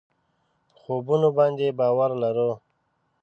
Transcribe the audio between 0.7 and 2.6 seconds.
خوبونو باندې باور لرو.